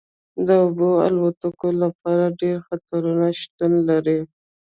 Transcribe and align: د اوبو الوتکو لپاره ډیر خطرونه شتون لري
د 0.45 0.47
اوبو 0.63 0.89
الوتکو 1.07 1.67
لپاره 1.83 2.35
ډیر 2.41 2.57
خطرونه 2.67 3.27
شتون 3.39 3.71
لري 3.89 4.19